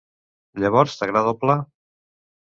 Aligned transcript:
Llavors 0.63 0.95
t'agrada 1.01 1.33
el 1.33 1.37
pla? 1.43 1.59